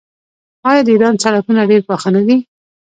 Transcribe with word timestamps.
آیا 0.69 0.81
د 0.85 0.89
ایران 0.93 1.15
سړکونه 1.23 1.61
ډیر 1.71 1.81
پاخه 1.89 2.09
نه 2.15 2.21
دي؟ 2.27 2.37